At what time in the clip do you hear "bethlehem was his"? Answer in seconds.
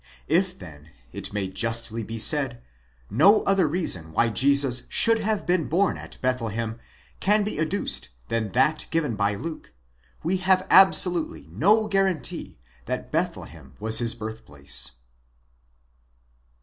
13.11-14.15